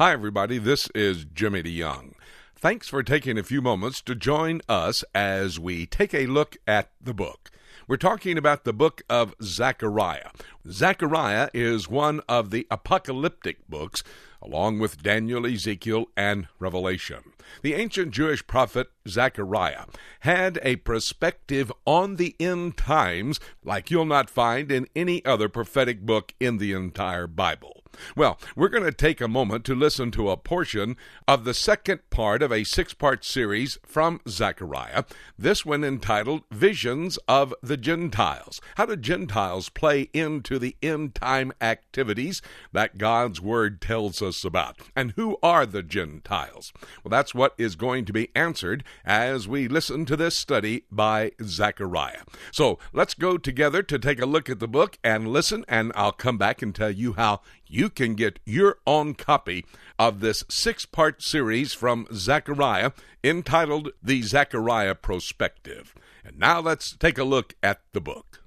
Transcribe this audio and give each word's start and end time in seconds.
Hi, 0.00 0.12
everybody. 0.12 0.56
This 0.56 0.88
is 0.94 1.26
Jimmy 1.26 1.62
DeYoung. 1.62 2.14
Thanks 2.56 2.88
for 2.88 3.02
taking 3.02 3.36
a 3.36 3.42
few 3.42 3.60
moments 3.60 4.00
to 4.00 4.14
join 4.14 4.62
us 4.66 5.04
as 5.14 5.60
we 5.60 5.84
take 5.84 6.14
a 6.14 6.24
look 6.24 6.56
at 6.66 6.88
the 6.98 7.12
book. 7.12 7.50
We're 7.86 7.98
talking 7.98 8.38
about 8.38 8.64
the 8.64 8.72
book 8.72 9.02
of 9.10 9.34
Zechariah. 9.42 10.30
Zechariah 10.66 11.50
is 11.52 11.90
one 11.90 12.22
of 12.30 12.50
the 12.50 12.66
apocalyptic 12.70 13.68
books, 13.68 14.02
along 14.40 14.78
with 14.78 15.02
Daniel, 15.02 15.44
Ezekiel, 15.44 16.06
and 16.16 16.48
Revelation. 16.58 17.34
The 17.60 17.74
ancient 17.74 18.10
Jewish 18.10 18.46
prophet 18.46 18.86
Zechariah 19.06 19.84
had 20.20 20.58
a 20.62 20.76
perspective 20.76 21.70
on 21.84 22.16
the 22.16 22.36
end 22.40 22.78
times 22.78 23.38
like 23.62 23.90
you'll 23.90 24.06
not 24.06 24.30
find 24.30 24.72
in 24.72 24.88
any 24.96 25.22
other 25.26 25.50
prophetic 25.50 26.00
book 26.06 26.32
in 26.40 26.56
the 26.56 26.72
entire 26.72 27.26
Bible. 27.26 27.79
Well, 28.16 28.38
we're 28.56 28.68
going 28.68 28.84
to 28.84 28.92
take 28.92 29.20
a 29.20 29.28
moment 29.28 29.64
to 29.66 29.74
listen 29.74 30.10
to 30.12 30.30
a 30.30 30.36
portion 30.36 30.96
of 31.26 31.44
the 31.44 31.54
second 31.54 32.08
part 32.10 32.42
of 32.42 32.52
a 32.52 32.64
six 32.64 32.94
part 32.94 33.24
series 33.24 33.78
from 33.84 34.20
Zechariah, 34.28 35.04
this 35.38 35.64
one 35.64 35.84
entitled 35.84 36.42
Visions 36.50 37.18
of 37.28 37.54
the 37.62 37.76
Gentiles. 37.76 38.60
How 38.76 38.86
do 38.86 38.96
Gentiles 38.96 39.68
play 39.68 40.08
into 40.12 40.58
the 40.58 40.76
end 40.82 41.14
time 41.14 41.52
activities 41.60 42.42
that 42.72 42.98
God's 42.98 43.40
Word 43.40 43.80
tells 43.80 44.22
us 44.22 44.44
about? 44.44 44.78
And 44.94 45.12
who 45.12 45.38
are 45.42 45.66
the 45.66 45.82
Gentiles? 45.82 46.72
Well, 47.02 47.10
that's 47.10 47.34
what 47.34 47.54
is 47.58 47.76
going 47.76 48.04
to 48.06 48.12
be 48.12 48.30
answered 48.34 48.84
as 49.04 49.48
we 49.48 49.68
listen 49.68 50.04
to 50.06 50.16
this 50.16 50.36
study 50.36 50.84
by 50.90 51.32
Zechariah. 51.42 52.22
So 52.52 52.78
let's 52.92 53.14
go 53.14 53.36
together 53.38 53.82
to 53.82 53.98
take 53.98 54.20
a 54.20 54.26
look 54.26 54.48
at 54.48 54.60
the 54.60 54.68
book 54.68 54.98
and 55.02 55.28
listen, 55.28 55.64
and 55.68 55.92
I'll 55.94 56.12
come 56.12 56.38
back 56.38 56.62
and 56.62 56.74
tell 56.74 56.90
you 56.90 57.14
how 57.14 57.40
you 57.70 57.88
can 57.88 58.14
get 58.14 58.40
your 58.44 58.78
own 58.86 59.14
copy 59.14 59.64
of 59.98 60.20
this 60.20 60.44
six 60.48 60.84
part 60.84 61.22
series 61.22 61.72
from 61.72 62.06
Zechariah 62.12 62.90
entitled 63.22 63.90
The 64.02 64.22
Zechariah 64.22 64.96
Prospective. 64.96 65.94
And 66.24 66.38
now 66.38 66.60
let's 66.60 66.96
take 66.96 67.16
a 67.16 67.24
look 67.24 67.54
at 67.62 67.80
the 67.92 68.00
book. 68.00 68.42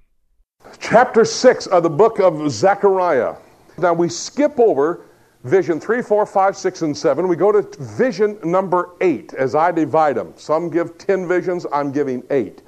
Chapter 0.80 1.24
6 1.24 1.68
of 1.68 1.84
the 1.84 1.90
book 1.90 2.20
of 2.20 2.52
Zechariah. 2.52 3.36
Now 3.78 3.94
we 3.94 4.10
skip 4.10 4.60
over 4.60 5.06
vision 5.44 5.80
3, 5.80 6.02
4, 6.02 6.26
5, 6.26 6.58
6, 6.58 6.82
and 6.82 6.98
7. 6.98 7.28
We 7.28 7.36
go 7.36 7.52
to 7.52 7.68
vision 7.80 8.40
number 8.44 8.92
8 9.02 9.34
as 9.34 9.56
I 9.56 9.72
divide 9.72 10.16
them. 10.16 10.34
Some 10.36 10.70
give 10.70 10.98
10 10.98 11.28
visions, 11.28 11.66
I'm 11.72 11.92
giving 11.92 12.24
8. 12.30 12.62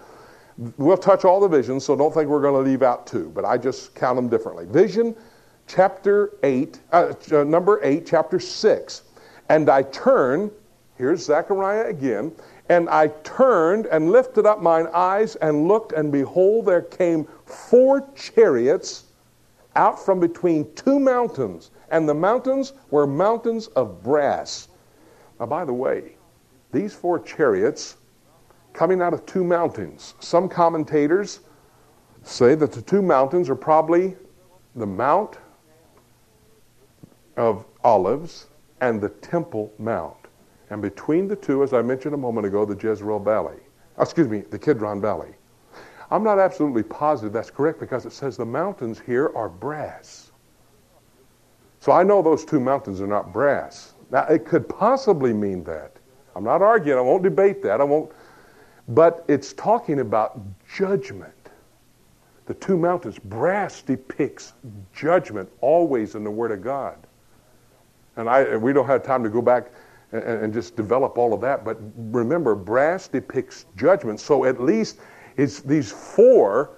We'll 0.78 0.98
touch 0.98 1.26
all 1.26 1.42
the 1.42 1.50
visions, 1.50 1.84
so 1.84 1.98
don't 1.98 2.14
think 2.14 2.30
we're 2.30 2.42
going 2.42 2.64
to 2.64 2.70
leave 2.70 2.82
out 2.82 3.06
two, 3.06 3.30
but 3.36 3.44
I 3.44 3.58
just 3.58 3.94
count 3.94 4.16
them 4.16 4.30
differently. 4.30 4.66
Vision 4.66 5.14
chapter 5.68 6.32
8, 6.44 6.80
uh, 6.92 7.14
uh, 7.32 7.44
number 7.44 7.80
8, 7.84 8.06
chapter 8.06 8.40
6. 8.40 9.02
And 9.50 9.70
I 9.70 9.84
turned, 9.84 10.52
here's 10.98 11.26
Zechariah 11.26 11.88
again, 11.88 12.32
and 12.70 12.90
I 12.90 13.08
turned 13.24 13.86
and 13.88 14.12
lifted 14.12 14.46
up 14.46 14.62
mine 14.62 14.88
eyes 14.94 15.36
and 15.38 15.68
looked, 15.68 15.92
and 15.92 16.12
behold, 16.12 16.66
there 16.66 16.82
came 16.82 17.28
four 17.46 18.08
chariots 18.16 19.06
out 19.76 20.04
from 20.04 20.20
between 20.20 20.74
two 20.74 21.00
mountains, 21.00 21.72
and 21.90 22.08
the 22.08 22.14
mountains 22.14 22.74
were 22.90 23.06
mountains 23.06 23.68
of 23.68 24.02
brass. 24.02 24.70
Now, 25.40 25.46
by 25.46 25.66
the 25.66 25.74
way, 25.74 26.16
these 26.72 26.94
four 26.94 27.20
chariots 27.20 27.98
coming 28.74 29.02
out 29.02 29.14
of 29.14 29.26
two 29.26 29.44
mountains, 29.44 30.16
some 30.20 30.50
commentators 30.50 31.42
say 32.24 32.56
that 32.56 32.72
the 32.72 32.82
two 32.82 33.02
mountains 33.02 33.50
are 33.50 33.56
probably 33.56 34.16
the 34.76 34.86
Mount 34.86 35.38
of 37.38 37.66
Olives 37.84 38.48
and 38.82 39.00
the 39.02 39.10
Temple 39.10 39.74
Mount. 39.80 40.18
And 40.70 40.82
between 40.82 41.28
the 41.28 41.36
two, 41.36 41.64
as 41.64 41.74
I 41.74 41.82
mentioned 41.82 42.14
a 42.14 42.18
moment 42.18 42.48
ago, 42.48 42.66
the 42.66 42.76
Jezreel 42.76 43.20
Valley. 43.20 43.60
Ah, 43.98 44.02
excuse 44.02 44.28
me, 44.28 44.40
the 44.40 44.60
Kidron 44.60 45.00
Valley. 45.02 45.34
I'm 46.12 46.24
not 46.24 46.40
absolutely 46.40 46.84
positive 46.84 47.34
that's 47.34 47.50
correct 47.50 47.80
because 47.80 48.06
it 48.06 48.12
says 48.12 48.38
the 48.38 48.46
mountains 48.46 49.02
here 49.06 49.32
are 49.36 49.50
brass. 49.50 50.32
So 51.80 51.92
I 51.92 52.04
know 52.04 52.22
those 52.22 52.46
two 52.46 52.60
mountains 52.60 53.02
are 53.02 53.08
not 53.08 53.32
brass. 53.32 53.94
Now, 54.12 54.26
it 54.26 54.46
could 54.46 54.68
possibly 54.68 55.34
mean 55.34 55.64
that. 55.66 55.92
I'm 56.36 56.44
not 56.44 56.62
arguing, 56.62 56.98
I 56.98 57.02
won't 57.02 57.24
debate 57.24 57.62
that. 57.64 57.80
I 57.80 57.84
won't. 57.84 58.12
But 58.90 59.26
it's 59.28 59.54
talking 59.54 60.00
about 60.00 60.40
judgment. 60.76 61.32
The 62.46 62.54
two 62.54 62.78
mountains, 62.78 63.18
brass 63.18 63.82
depicts 63.82 64.54
judgment 64.94 65.50
always 65.62 66.14
in 66.16 66.24
the 66.24 66.30
Word 66.30 66.52
of 66.52 66.62
God. 66.62 66.98
And 68.18 68.30
I, 68.30 68.58
we 68.58 68.74
don't 68.74 68.88
have 68.88 69.04
time 69.04 69.24
to 69.24 69.30
go 69.30 69.42
back 69.42 69.72
and, 70.12 70.24
and 70.24 70.54
just 70.54 70.76
develop 70.76 71.18
all 71.18 71.34
of 71.34 71.42
that. 71.42 71.66
But 71.66 71.78
remember, 71.96 72.56
brass 72.56 73.08
depicts 73.08 73.66
judgment. 73.76 74.20
So 74.20 74.46
at 74.46 74.62
least 74.62 75.00
it's 75.38 75.62
these 75.62 75.92
four 75.92 76.72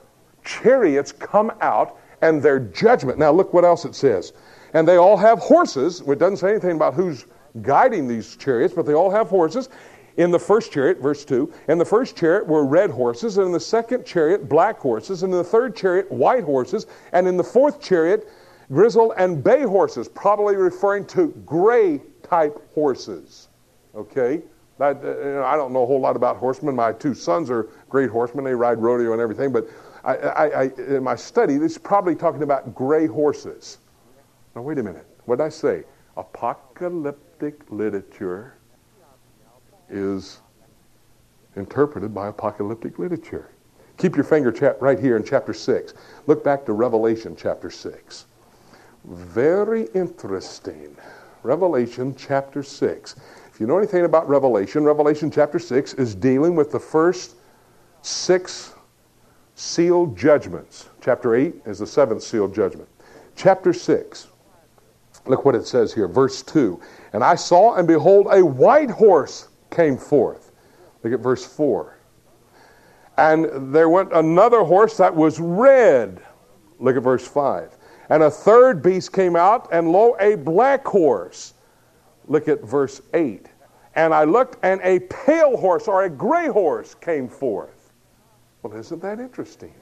chariots 0.43 1.11
come 1.11 1.51
out 1.61 1.99
and 2.21 2.41
their 2.41 2.59
judgment. 2.59 3.19
Now 3.19 3.31
look 3.31 3.53
what 3.53 3.65
else 3.65 3.85
it 3.85 3.95
says. 3.95 4.33
And 4.73 4.87
they 4.87 4.97
all 4.97 5.17
have 5.17 5.39
horses. 5.39 6.01
It 6.01 6.19
doesn't 6.19 6.37
say 6.37 6.51
anything 6.51 6.75
about 6.75 6.93
who's 6.93 7.25
guiding 7.61 8.07
these 8.07 8.35
chariots, 8.35 8.73
but 8.73 8.85
they 8.85 8.93
all 8.93 9.11
have 9.11 9.27
horses. 9.27 9.69
In 10.17 10.31
the 10.31 10.39
first 10.39 10.71
chariot, 10.71 10.99
verse 10.99 11.23
2, 11.25 11.53
in 11.67 11.77
the 11.77 11.85
first 11.85 12.15
chariot 12.15 12.47
were 12.47 12.65
red 12.65 12.89
horses, 12.89 13.37
and 13.37 13.45
in 13.45 13.51
the 13.51 13.59
second 13.59 14.03
chariot, 14.03 14.49
black 14.49 14.79
horses, 14.79 15.21
and 15.21 15.31
in 15.31 15.37
the 15.37 15.43
third 15.43 15.75
chariot, 15.75 16.11
white 16.11 16.43
horses, 16.43 16.87
and 17.11 17.27
in 17.27 17.37
the 17.37 17.43
fourth 17.43 17.79
chariot, 17.79 18.27
Grizzle 18.71 19.13
and 19.13 19.43
bay 19.43 19.63
horses, 19.63 20.07
probably 20.09 20.55
referring 20.55 21.05
to 21.05 21.27
gray 21.45 22.01
type 22.21 22.61
horses. 22.73 23.47
Okay? 23.95 24.41
That, 24.77 25.03
uh, 25.03 25.07
you 25.07 25.33
know, 25.35 25.43
I 25.43 25.55
don't 25.55 25.71
know 25.71 25.83
a 25.83 25.85
whole 25.85 25.99
lot 25.99 26.15
about 26.15 26.37
horsemen. 26.37 26.75
My 26.75 26.91
two 26.91 27.13
sons 27.13 27.49
are 27.49 27.69
great 27.89 28.09
horsemen. 28.09 28.45
They 28.45 28.53
ride 28.53 28.79
rodeo 28.79 29.13
and 29.13 29.21
everything. 29.21 29.51
But 29.51 29.67
I, 30.03 30.15
I, 30.15 30.45
I, 30.45 30.63
in 30.77 31.03
my 31.03 31.15
study, 31.15 31.57
this 31.57 31.73
is 31.73 31.77
probably 31.77 32.15
talking 32.15 32.43
about 32.43 32.75
gray 32.75 33.07
horses. 33.07 33.79
Now, 34.55 34.61
wait 34.61 34.77
a 34.77 34.83
minute. 34.83 35.05
What 35.25 35.37
did 35.37 35.45
I 35.45 35.49
say? 35.49 35.83
Apocalyptic 36.15 37.61
literature 37.69 38.55
is 39.89 40.41
interpreted 41.55 42.13
by 42.13 42.27
apocalyptic 42.27 42.99
literature. 42.99 43.51
Keep 43.97 44.15
your 44.15 44.25
finger 44.25 44.77
right 44.79 44.99
here 44.99 45.17
in 45.17 45.23
chapter 45.23 45.53
6. 45.53 45.93
Look 46.27 46.43
back 46.43 46.65
to 46.65 46.73
Revelation 46.73 47.35
chapter 47.35 47.71
6. 47.71 48.25
Very 49.07 49.87
interesting. 49.93 50.95
Revelation 51.43 52.13
chapter 52.15 52.61
6. 52.61 53.15
If 53.51 53.59
you 53.61 53.65
know 53.65 53.77
anything 53.77 54.03
about 54.03 54.27
Revelation, 54.27 54.83
Revelation 54.83 55.31
chapter 55.31 55.59
6 55.59 55.93
is 55.93 56.13
dealing 56.13 56.55
with 56.55 56.71
the 56.71 56.79
first 56.79 57.35
six 58.01 58.73
sealed 59.55 60.17
judgments. 60.17 60.89
Chapter 61.01 61.35
8 61.35 61.55
is 61.65 61.79
the 61.79 61.87
seventh 61.87 62.21
sealed 62.21 62.53
judgment. 62.53 62.89
Chapter 63.35 63.71
6. 63.71 64.27
Look 65.25 65.45
what 65.45 65.55
it 65.55 65.65
says 65.65 65.93
here, 65.93 66.07
verse 66.07 66.43
2. 66.43 66.79
And 67.13 67.23
I 67.23 67.35
saw, 67.35 67.75
and 67.75 67.87
behold, 67.87 68.27
a 68.29 68.45
white 68.45 68.89
horse 68.89 69.47
came 69.71 69.97
forth. 69.97 70.51
Look 71.03 71.13
at 71.13 71.21
verse 71.21 71.45
4. 71.45 71.97
And 73.17 73.73
there 73.73 73.89
went 73.89 74.11
another 74.11 74.63
horse 74.63 74.97
that 74.97 75.15
was 75.15 75.39
red. 75.39 76.21
Look 76.79 76.97
at 76.97 77.03
verse 77.03 77.25
5. 77.25 77.76
And 78.09 78.23
a 78.23 78.31
third 78.31 78.81
beast 78.81 79.11
came 79.11 79.35
out, 79.35 79.67
and 79.71 79.91
lo, 79.91 80.15
a 80.19 80.35
black 80.35 80.85
horse. 80.85 81.53
Look 82.27 82.47
at 82.47 82.63
verse 82.63 83.01
8. 83.13 83.47
And 83.95 84.13
I 84.13 84.23
looked, 84.23 84.57
and 84.63 84.79
a 84.83 84.99
pale 84.99 85.57
horse 85.57 85.87
or 85.87 86.03
a 86.03 86.09
gray 86.09 86.47
horse 86.47 86.93
came 86.95 87.27
forth. 87.27 87.91
Well, 88.61 88.73
isn't 88.73 89.01
that 89.01 89.19
interesting? 89.19 89.73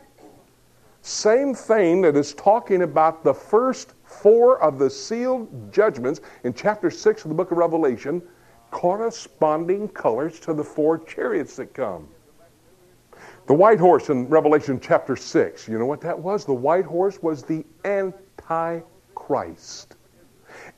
Same 1.01 1.53
thing 1.53 2.01
that 2.01 2.15
is 2.15 2.33
talking 2.33 2.81
about 2.81 3.23
the 3.23 3.33
first 3.33 3.93
four 4.05 4.59
of 4.61 4.79
the 4.79 4.89
sealed 4.89 5.71
judgments 5.71 6.21
in 6.43 6.53
chapter 6.53 6.89
6 6.89 7.25
of 7.25 7.29
the 7.29 7.35
book 7.35 7.51
of 7.51 7.57
Revelation, 7.57 8.23
corresponding 8.71 9.87
colors 9.89 10.39
to 10.39 10.53
the 10.53 10.63
four 10.63 10.97
chariots 10.97 11.55
that 11.57 11.73
come. 11.73 12.07
The 13.47 13.53
white 13.53 13.79
horse 13.79 14.09
in 14.09 14.27
Revelation 14.27 14.79
chapter 14.79 15.15
6, 15.15 15.67
you 15.67 15.77
know 15.77 15.85
what 15.85 16.01
that 16.01 16.17
was? 16.17 16.45
The 16.45 16.53
white 16.53 16.85
horse 16.85 17.21
was 17.21 17.43
the 17.43 17.63
Antichrist, 17.83 18.87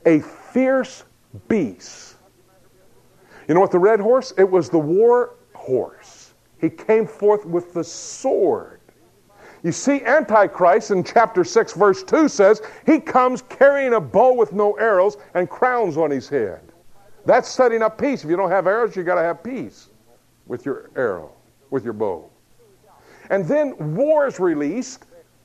a 0.04 0.20
fierce 0.20 1.04
beast. 1.48 2.16
You 3.46 3.54
know 3.54 3.60
what 3.60 3.70
the 3.70 3.78
red 3.78 4.00
horse? 4.00 4.34
It 4.36 4.50
was 4.50 4.68
the 4.68 4.78
war 4.78 5.36
horse. 5.54 6.34
He 6.60 6.68
came 6.68 7.06
forth 7.06 7.46
with 7.46 7.72
the 7.72 7.84
sword. 7.84 8.80
You 9.62 9.72
see, 9.72 10.02
Antichrist 10.04 10.90
in 10.90 11.02
chapter 11.02 11.44
6, 11.44 11.72
verse 11.72 12.02
2 12.02 12.28
says, 12.28 12.60
He 12.84 13.00
comes 13.00 13.40
carrying 13.42 13.94
a 13.94 14.00
bow 14.00 14.34
with 14.34 14.52
no 14.52 14.74
arrows 14.74 15.16
and 15.34 15.48
crowns 15.48 15.96
on 15.96 16.10
his 16.10 16.28
head. 16.28 16.60
That's 17.24 17.48
setting 17.48 17.82
up 17.82 17.98
peace. 17.98 18.24
If 18.24 18.30
you 18.30 18.36
don't 18.36 18.50
have 18.50 18.66
arrows, 18.66 18.94
you 18.94 19.04
got 19.04 19.14
to 19.14 19.22
have 19.22 19.42
peace 19.42 19.88
with 20.46 20.66
your 20.66 20.90
arrow, 20.94 21.32
with 21.70 21.82
your 21.82 21.94
bow. 21.94 22.28
And 23.30 23.44
then 23.46 23.94
war 23.94 24.26
is 24.26 24.40
released, 24.40 25.04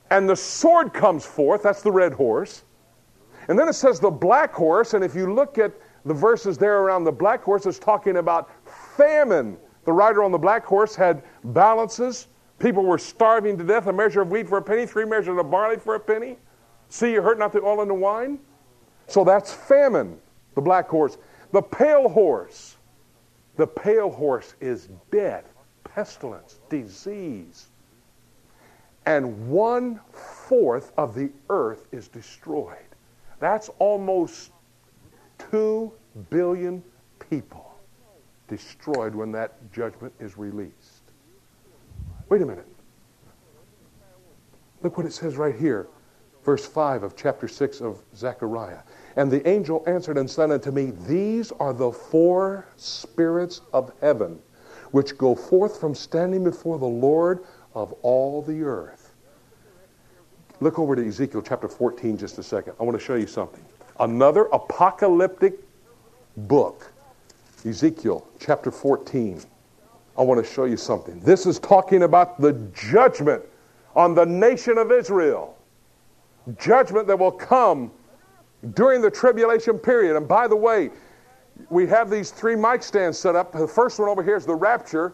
and 0.09 0.29
the 0.29 0.35
sword 0.35 0.93
comes 0.93 1.25
forth. 1.25 1.63
That's 1.63 1.81
the 1.81 1.91
red 1.91 2.13
horse. 2.13 2.63
And 3.47 3.59
then 3.59 3.67
it 3.67 3.73
says 3.73 3.99
the 3.99 4.11
black 4.11 4.53
horse, 4.53 4.93
and 4.93 5.03
if 5.03 5.15
you 5.15 5.33
look 5.33 5.57
at 5.57 5.73
The 6.05 6.13
verses 6.13 6.57
there 6.57 6.79
around 6.79 7.03
the 7.05 7.11
black 7.11 7.41
horse 7.43 7.65
is 7.65 7.79
talking 7.79 8.17
about 8.17 8.49
famine. 8.97 9.57
The 9.85 9.93
rider 9.93 10.23
on 10.23 10.31
the 10.31 10.37
black 10.37 10.65
horse 10.65 10.95
had 10.95 11.23
balances. 11.45 12.27
People 12.59 12.83
were 12.83 12.97
starving 12.97 13.57
to 13.57 13.63
death. 13.63 13.87
A 13.87 13.93
measure 13.93 14.21
of 14.21 14.29
wheat 14.29 14.47
for 14.47 14.57
a 14.57 14.61
penny, 14.61 14.85
three 14.85 15.05
measures 15.05 15.37
of 15.37 15.49
barley 15.49 15.77
for 15.77 15.95
a 15.95 15.99
penny. 15.99 16.37
See, 16.89 17.13
you 17.13 17.21
hurt 17.21 17.39
not 17.39 17.53
the 17.53 17.61
oil 17.61 17.81
and 17.81 17.89
the 17.89 17.95
wine. 17.95 18.39
So 19.07 19.23
that's 19.23 19.51
famine, 19.51 20.19
the 20.55 20.61
black 20.61 20.87
horse. 20.87 21.17
The 21.51 21.61
pale 21.61 22.09
horse. 22.09 22.77
The 23.55 23.67
pale 23.67 24.09
horse 24.09 24.55
is 24.59 24.89
death, 25.11 25.45
pestilence, 25.83 26.59
disease. 26.69 27.67
And 29.05 29.49
one 29.49 29.99
fourth 30.11 30.91
of 30.97 31.13
the 31.13 31.31
earth 31.49 31.87
is 31.91 32.07
destroyed. 32.07 32.77
That's 33.39 33.69
almost 33.79 34.51
two 35.51 35.91
billion 36.29 36.83
people 37.29 37.77
destroyed 38.47 39.15
when 39.15 39.31
that 39.31 39.71
judgment 39.71 40.13
is 40.19 40.37
released. 40.37 41.01
Wait 42.29 42.41
a 42.41 42.45
minute. 42.45 42.67
Look 44.81 44.97
what 44.97 45.05
it 45.05 45.13
says 45.13 45.37
right 45.37 45.55
here, 45.55 45.87
verse 46.43 46.65
5 46.65 47.03
of 47.03 47.15
chapter 47.15 47.47
6 47.47 47.81
of 47.81 48.03
Zechariah. 48.15 48.79
And 49.15 49.31
the 49.31 49.47
angel 49.47 49.83
answered 49.87 50.17
and 50.17 50.29
said 50.29 50.51
unto 50.51 50.71
me, 50.71 50.91
These 51.07 51.51
are 51.53 51.73
the 51.73 51.91
four 51.91 52.67
spirits 52.75 53.61
of 53.71 53.93
heaven, 54.01 54.39
which 54.91 55.17
go 55.17 55.35
forth 55.35 55.79
from 55.79 55.95
standing 55.95 56.43
before 56.43 56.79
the 56.79 56.85
Lord 56.85 57.43
of 57.75 57.93
all 58.01 58.41
the 58.41 58.63
earth. 58.63 59.13
Look 60.59 60.79
over 60.79 60.95
to 60.95 61.05
Ezekiel 61.05 61.41
chapter 61.41 61.67
14 61.67 62.17
just 62.17 62.37
a 62.37 62.43
second. 62.43 62.73
I 62.79 62.83
want 62.83 62.97
to 62.97 63.03
show 63.03 63.15
you 63.15 63.27
something. 63.27 63.63
Another 63.99 64.45
apocalyptic 64.45 65.55
book, 66.37 66.91
Ezekiel 67.65 68.27
chapter 68.39 68.71
14. 68.71 69.41
I 70.17 70.21
want 70.21 70.43
to 70.45 70.51
show 70.51 70.65
you 70.65 70.77
something. 70.77 71.19
This 71.19 71.45
is 71.45 71.59
talking 71.59 72.03
about 72.03 72.39
the 72.39 72.53
judgment 72.73 73.43
on 73.95 74.13
the 74.13 74.25
nation 74.25 74.77
of 74.77 74.91
Israel. 74.91 75.57
Judgment 76.59 77.07
that 77.07 77.17
will 77.17 77.31
come 77.31 77.91
during 78.73 79.01
the 79.01 79.09
tribulation 79.09 79.77
period. 79.77 80.15
And 80.15 80.27
by 80.27 80.47
the 80.47 80.55
way, 80.55 80.91
we 81.69 81.87
have 81.87 82.09
these 82.09 82.31
three 82.31 82.55
mic 82.55 82.83
stands 82.83 83.17
set 83.17 83.35
up. 83.35 83.51
The 83.51 83.67
first 83.67 83.99
one 83.99 84.09
over 84.09 84.23
here 84.23 84.35
is 84.35 84.45
the 84.45 84.55
rapture. 84.55 85.13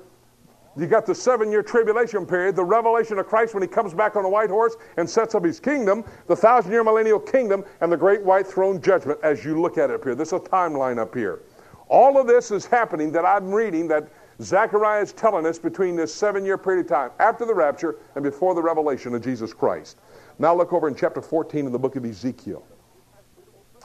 You 0.80 0.88
got 0.88 1.06
the 1.06 1.16
seven 1.16 1.52
year 1.52 1.62
tribulation 1.62 2.26
period, 2.26 2.56
the 2.56 2.64
revelation 2.64 3.20
of 3.20 3.28
Christ 3.28 3.54
when 3.54 3.62
he 3.62 3.68
comes 3.68 3.94
back 3.94 4.16
on 4.16 4.24
a 4.24 4.30
white 4.30 4.50
horse 4.50 4.78
and 4.96 5.10
sets 5.10 5.36
up 5.36 5.44
his 5.44 5.60
kingdom, 5.60 6.06
the 6.28 6.36
thousand 6.36 6.72
year 6.72 6.84
millennial 6.84 7.20
kingdom, 7.20 7.66
and 7.82 7.92
the 7.92 7.98
great 7.98 8.24
white 8.24 8.48
throne 8.48 8.82
judgment 8.82 9.20
as 9.22 9.44
you 9.44 9.60
look 9.60 9.78
at 9.78 9.90
it 9.90 9.96
up 9.96 10.04
here. 10.04 10.16
This 10.16 10.30
is 10.30 10.34
a 10.34 10.40
timeline 10.40 10.98
up 10.98 11.14
here. 11.14 11.42
All 11.90 12.18
of 12.18 12.28
this 12.28 12.52
is 12.52 12.66
happening 12.66 13.12
that 13.12 13.26
I'm 13.26 13.52
reading 13.52 13.88
that 13.90 14.08
Zechariah 14.42 15.02
is 15.02 15.12
telling 15.12 15.46
us 15.46 15.60
between 15.60 15.98
this 15.98 16.14
seven 16.14 16.46
year 16.46 16.58
period 16.58 16.86
of 16.86 16.90
time, 16.90 17.12
after 17.20 17.46
the 17.46 17.54
rapture 17.54 17.98
and 18.16 18.24
before 18.24 18.56
the 18.56 18.62
revelation 18.62 19.14
of 19.16 19.22
Jesus 19.22 19.54
Christ. 19.54 19.98
Now 20.38 20.56
look 20.56 20.72
over 20.72 20.88
in 20.88 20.96
chapter 20.96 21.22
14 21.22 21.66
in 21.66 21.72
the 21.74 21.80
book 21.80 21.98
of 21.98 22.06
Ezekiel. 22.06 22.64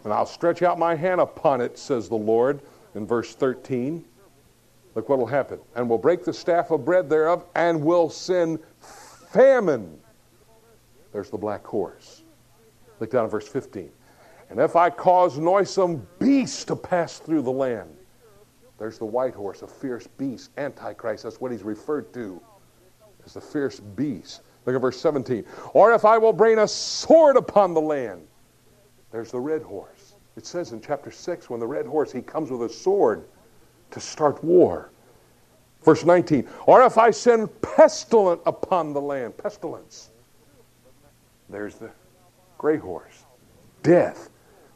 And 0.04 0.12
I'll 0.12 0.26
stretch 0.26 0.62
out 0.62 0.78
my 0.78 0.94
hand 0.94 1.20
upon 1.20 1.60
it, 1.60 1.76
says 1.76 2.08
the 2.08 2.14
Lord, 2.14 2.60
in 2.94 3.06
verse 3.06 3.34
13. 3.34 4.04
Look 4.94 5.08
what 5.08 5.18
will 5.18 5.26
happen. 5.26 5.58
And 5.74 5.88
will 5.88 5.98
break 5.98 6.24
the 6.24 6.32
staff 6.32 6.70
of 6.70 6.84
bread 6.84 7.08
thereof, 7.08 7.44
and 7.54 7.84
will 7.84 8.08
send 8.08 8.60
famine. 9.32 9.98
There's 11.12 11.30
the 11.30 11.38
black 11.38 11.64
horse. 11.64 12.22
Look 13.00 13.10
down 13.10 13.24
at 13.24 13.30
verse 13.30 13.48
15. 13.48 13.90
And 14.50 14.60
if 14.60 14.76
I 14.76 14.90
cause 14.90 15.38
noisome 15.38 16.06
beasts 16.18 16.64
to 16.66 16.76
pass 16.76 17.18
through 17.18 17.42
the 17.42 17.50
land, 17.50 17.96
there's 18.78 18.98
the 18.98 19.06
white 19.06 19.34
horse, 19.34 19.62
a 19.62 19.66
fierce 19.66 20.06
beast, 20.06 20.50
Antichrist. 20.58 21.24
That's 21.24 21.40
what 21.40 21.50
he's 21.50 21.62
referred 21.62 22.12
to 22.14 22.40
as 23.24 23.34
the 23.34 23.40
fierce 23.40 23.80
beast. 23.80 24.42
Look 24.66 24.74
at 24.74 24.80
verse 24.80 25.00
17. 25.00 25.44
Or 25.72 25.92
if 25.92 26.04
I 26.04 26.18
will 26.18 26.32
bring 26.32 26.58
a 26.58 26.68
sword 26.68 27.36
upon 27.36 27.74
the 27.74 27.80
land, 27.80 28.26
there's 29.10 29.30
the 29.30 29.40
red 29.40 29.62
horse. 29.62 30.14
It 30.36 30.46
says 30.46 30.72
in 30.72 30.80
chapter 30.80 31.10
6 31.10 31.48
when 31.48 31.60
the 31.60 31.66
red 31.66 31.86
horse, 31.86 32.10
he 32.10 32.20
comes 32.20 32.50
with 32.50 32.62
a 32.62 32.68
sword 32.68 33.24
to 33.94 34.00
start 34.00 34.42
war. 34.44 34.90
Verse 35.82 36.04
19, 36.04 36.48
or 36.66 36.82
if 36.82 36.98
I 36.98 37.10
send 37.10 37.48
pestilence 37.62 38.40
upon 38.46 38.92
the 38.92 39.00
land, 39.00 39.36
pestilence. 39.36 40.10
There's 41.48 41.76
the 41.76 41.90
gray 42.58 42.76
horse, 42.76 43.24
death. 43.82 44.30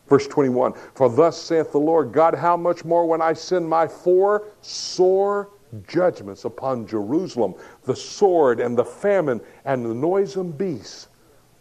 Verse 0.07 0.27
21, 0.27 0.73
for 0.95 1.11
thus 1.11 1.41
saith 1.41 1.73
the 1.73 1.79
Lord 1.79 2.13
God, 2.13 2.35
how 2.35 2.57
much 2.57 2.85
more 2.85 3.07
when 3.07 3.21
I 3.21 3.33
send 3.35 3.69
my 3.69 3.87
four 3.87 4.45
sore 4.63 5.51
judgments 5.87 6.45
upon 6.45 6.87
Jerusalem, 6.87 7.55
the 7.85 7.97
sword 7.97 8.61
and 8.61 8.77
the 8.77 8.85
famine 8.85 9.41
and 9.65 9.85
the 9.85 9.95
noisome 9.95 10.51
beasts 10.53 11.09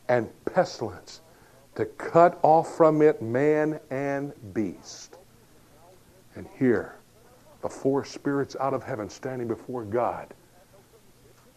and 0.07 0.29
pestilence, 0.45 1.21
to 1.75 1.85
cut 1.85 2.39
off 2.41 2.75
from 2.75 3.01
it 3.01 3.21
man 3.21 3.79
and 3.89 4.33
beast. 4.53 5.17
And 6.35 6.47
here, 6.57 6.95
the 7.61 7.69
four 7.69 8.05
spirits 8.05 8.55
out 8.59 8.73
of 8.73 8.83
heaven 8.83 9.09
standing 9.09 9.47
before 9.47 9.83
God. 9.83 10.33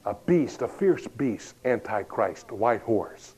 A 0.07 0.15
beast, 0.15 0.63
a 0.63 0.69
fierce 0.69 1.07
beast, 1.07 1.55
Antichrist, 1.65 2.49
the 2.49 2.55
white 2.55 2.81
horse. 2.81 3.35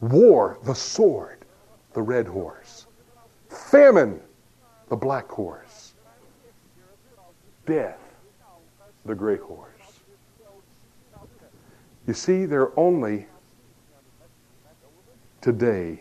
War, 0.00 0.58
the 0.64 0.74
sword, 0.74 1.44
the 1.92 2.02
red 2.02 2.26
horse. 2.26 2.86
Famine, 3.48 4.20
the 4.88 4.96
black 4.96 5.28
horse. 5.28 5.94
Death, 7.66 8.00
the 9.04 9.14
gray 9.14 9.36
horse. 9.36 9.68
You 12.08 12.14
see, 12.14 12.46
they're 12.46 12.76
only, 12.78 13.26
today, 15.40 16.00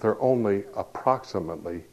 there 0.00 0.10
are 0.10 0.20
only 0.20 0.64
approximately 0.76 1.84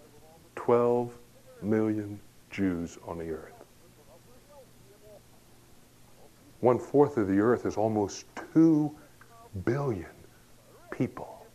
12 0.55 1.15
million 1.61 2.19
Jews 2.55 2.97
on 3.05 3.17
the 3.17 3.29
earth. 3.31 3.65
One 6.61 6.79
fourth 6.79 7.17
of 7.17 7.27
the 7.27 7.37
earth 7.37 7.65
is 7.65 7.75
almost 7.75 8.27
2 8.53 8.95
billion 9.65 10.15
people. 10.89 11.45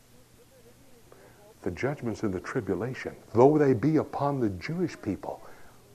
The 1.62 1.70
judgments 1.70 2.23
in 2.23 2.31
the 2.31 2.41
tribulation, 2.41 3.17
though 3.32 3.56
they 3.56 3.73
be 3.73 3.97
upon 3.97 4.41
the 4.41 4.50
Jewish 4.50 5.00
people, 5.00 5.41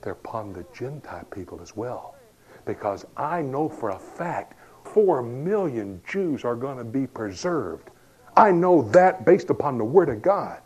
they're 0.02 0.14
upon 0.14 0.52
the 0.52 0.66
Gentile 0.74 1.24
people 1.30 1.60
as 1.62 1.76
well. 1.76 2.16
Because 2.64 3.06
I 3.16 3.42
know 3.42 3.68
for 3.68 3.90
a 3.90 3.98
fact 3.98 4.54
4 4.84 5.22
million 5.22 6.02
Jews 6.04 6.44
are 6.44 6.56
going 6.56 6.78
to 6.78 6.84
be 6.84 7.06
preserved. 7.06 7.90
I 8.36 8.50
know 8.50 8.82
that 8.90 9.24
based 9.24 9.50
upon 9.50 9.78
the 9.78 9.84
Word 9.84 10.08
of 10.08 10.20
God. 10.20 10.60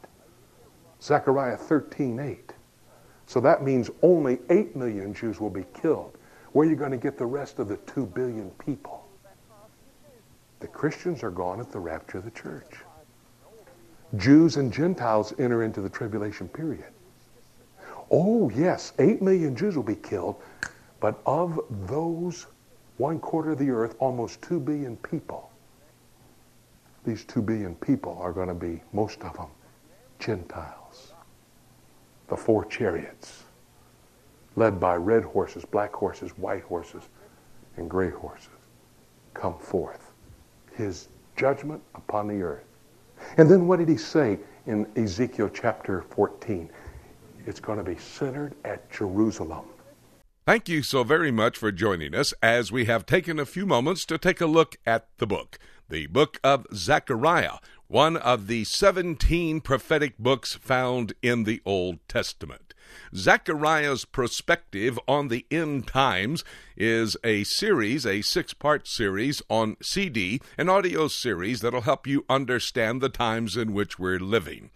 Zechariah 1.02 1.58
13 1.58 2.18
8. 2.18 2.54
So 3.30 3.38
that 3.38 3.62
means 3.62 3.92
only 4.02 4.40
8 4.50 4.74
million 4.74 5.14
Jews 5.14 5.38
will 5.38 5.50
be 5.50 5.64
killed. 5.80 6.18
Where 6.50 6.66
are 6.66 6.68
you 6.68 6.74
going 6.74 6.90
to 6.90 6.96
get 6.96 7.16
the 7.16 7.26
rest 7.26 7.60
of 7.60 7.68
the 7.68 7.76
2 7.76 8.06
billion 8.06 8.50
people? 8.58 9.06
The 10.58 10.66
Christians 10.66 11.22
are 11.22 11.30
gone 11.30 11.60
at 11.60 11.70
the 11.70 11.78
rapture 11.78 12.18
of 12.18 12.24
the 12.24 12.32
church. 12.32 12.78
Jews 14.16 14.56
and 14.56 14.72
Gentiles 14.72 15.32
enter 15.38 15.62
into 15.62 15.80
the 15.80 15.88
tribulation 15.88 16.48
period. 16.48 16.92
Oh, 18.10 18.50
yes, 18.50 18.94
8 18.98 19.22
million 19.22 19.54
Jews 19.54 19.76
will 19.76 19.84
be 19.84 19.94
killed, 19.94 20.42
but 20.98 21.20
of 21.24 21.60
those 21.86 22.48
one 22.96 23.20
quarter 23.20 23.52
of 23.52 23.58
the 23.58 23.70
earth, 23.70 23.94
almost 24.00 24.42
2 24.42 24.58
billion 24.58 24.96
people, 24.96 25.52
these 27.04 27.24
2 27.26 27.42
billion 27.42 27.76
people 27.76 28.18
are 28.20 28.32
going 28.32 28.48
to 28.48 28.54
be, 28.54 28.82
most 28.92 29.22
of 29.22 29.36
them, 29.36 29.50
Gentiles 30.18 30.79
the 32.30 32.36
four 32.36 32.64
chariots, 32.64 33.42
led 34.56 34.80
by 34.80 34.94
red 34.94 35.24
horses, 35.24 35.64
black 35.64 35.92
horses, 35.92 36.30
white 36.38 36.62
horses, 36.62 37.02
and 37.76 37.90
gray 37.90 38.10
horses, 38.10 38.48
come 39.34 39.58
forth. 39.58 40.12
His 40.72 41.08
judgment 41.36 41.82
upon 41.94 42.28
the 42.28 42.40
earth. 42.40 42.64
And 43.36 43.50
then 43.50 43.66
what 43.66 43.80
did 43.80 43.88
he 43.88 43.96
say 43.96 44.38
in 44.66 44.86
Ezekiel 44.96 45.50
chapter 45.52 46.02
14? 46.02 46.70
It's 47.46 47.60
going 47.60 47.78
to 47.78 47.84
be 47.84 47.96
centered 47.96 48.54
at 48.64 48.90
Jerusalem. 48.90 49.66
Thank 50.46 50.68
you 50.68 50.82
so 50.82 51.04
very 51.04 51.30
much 51.30 51.58
for 51.58 51.70
joining 51.70 52.14
us 52.14 52.32
as 52.42 52.72
we 52.72 52.84
have 52.86 53.06
taken 53.06 53.38
a 53.38 53.46
few 53.46 53.66
moments 53.66 54.04
to 54.06 54.18
take 54.18 54.40
a 54.40 54.46
look 54.46 54.76
at 54.86 55.08
the 55.18 55.26
book, 55.26 55.58
the 55.88 56.06
book 56.06 56.38
of 56.42 56.66
Zechariah, 56.72 57.58
one 57.90 58.16
of 58.16 58.46
the 58.46 58.62
17 58.62 59.60
prophetic 59.60 60.16
books 60.16 60.54
found 60.54 61.12
in 61.22 61.42
the 61.42 61.60
Old 61.66 61.98
Testament. 62.06 62.72
Zechariah's 63.16 64.04
perspective 64.04 64.96
on 65.08 65.26
the 65.26 65.44
end 65.50 65.88
times 65.88 66.44
is 66.76 67.16
a 67.24 67.42
series, 67.42 68.06
a 68.06 68.22
six 68.22 68.54
part 68.54 68.86
series 68.86 69.42
on 69.50 69.76
CD, 69.82 70.40
an 70.56 70.68
audio 70.68 71.08
series 71.08 71.62
that'll 71.62 71.80
help 71.80 72.06
you 72.06 72.24
understand 72.30 73.00
the 73.00 73.08
times 73.08 73.56
in 73.56 73.74
which 73.74 73.98
we're 73.98 74.20
living. 74.20 74.70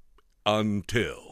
until. 0.44 1.31